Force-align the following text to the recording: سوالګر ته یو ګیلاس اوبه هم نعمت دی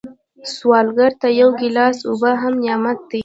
سوالګر 0.55 1.11
ته 1.21 1.27
یو 1.41 1.49
ګیلاس 1.59 1.97
اوبه 2.09 2.31
هم 2.41 2.53
نعمت 2.63 2.99
دی 3.09 3.19